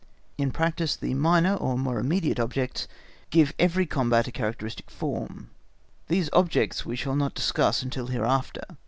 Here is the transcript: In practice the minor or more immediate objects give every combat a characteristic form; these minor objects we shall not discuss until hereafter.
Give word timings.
In 0.35 0.49
practice 0.49 0.95
the 0.95 1.13
minor 1.13 1.53
or 1.53 1.77
more 1.77 1.99
immediate 1.99 2.39
objects 2.39 2.87
give 3.29 3.53
every 3.59 3.85
combat 3.85 4.27
a 4.27 4.31
characteristic 4.31 4.89
form; 4.89 5.51
these 6.07 6.25
minor 6.31 6.39
objects 6.41 6.83
we 6.83 6.95
shall 6.95 7.15
not 7.15 7.35
discuss 7.35 7.83
until 7.83 8.07
hereafter. 8.07 8.63